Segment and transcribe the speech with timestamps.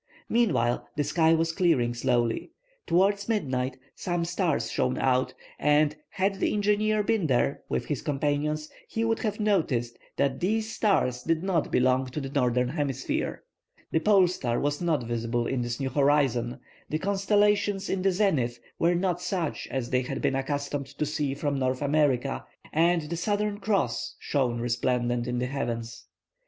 [0.27, 2.49] Meanwhile the sky was clearing slowly.
[2.87, 8.67] Towards midnight, some stars shone out, and, had the engineer been there with his companions,
[8.87, 13.43] he would have noticed that these stars did not belong to the northern hemisphere.
[13.91, 18.59] The pole star was not visible in this new horizon, the constellations in the zenith
[18.79, 22.43] were not such as they had been accustomed to see from North America,
[22.73, 26.07] and the Southern Cross shone resplendent in the heavens.